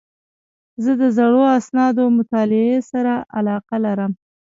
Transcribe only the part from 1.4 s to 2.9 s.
اسنادو مطالعې